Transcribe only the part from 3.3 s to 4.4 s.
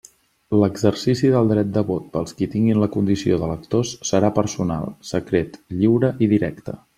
d'electors serà